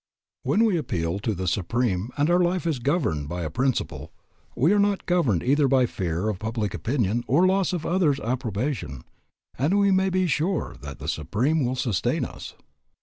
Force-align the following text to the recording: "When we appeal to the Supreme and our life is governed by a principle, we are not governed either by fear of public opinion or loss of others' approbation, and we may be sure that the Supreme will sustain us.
"When 0.41 0.63
we 0.65 0.77
appeal 0.77 1.19
to 1.19 1.35
the 1.35 1.47
Supreme 1.47 2.09
and 2.17 2.27
our 2.27 2.39
life 2.39 2.65
is 2.65 2.79
governed 2.79 3.29
by 3.29 3.43
a 3.43 3.51
principle, 3.51 4.11
we 4.55 4.73
are 4.73 4.79
not 4.79 5.05
governed 5.05 5.43
either 5.43 5.67
by 5.67 5.85
fear 5.85 6.27
of 6.27 6.39
public 6.39 6.73
opinion 6.73 7.23
or 7.27 7.45
loss 7.45 7.71
of 7.71 7.85
others' 7.85 8.19
approbation, 8.19 9.03
and 9.59 9.77
we 9.77 9.91
may 9.91 10.09
be 10.09 10.25
sure 10.25 10.75
that 10.81 10.97
the 10.97 11.07
Supreme 11.07 11.63
will 11.63 11.75
sustain 11.75 12.25
us. 12.25 12.55